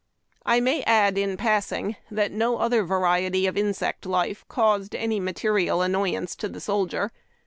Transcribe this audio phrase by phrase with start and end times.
[0.47, 5.83] I may add in passing that no other variety of insect life caused any material
[5.83, 7.11] annoyance to the soldier.